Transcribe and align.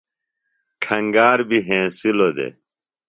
کھنگار 0.83 1.39
بیۡ 1.49 1.63
ہینسِلوۡ 1.67 2.33
دےۡ 2.37 2.53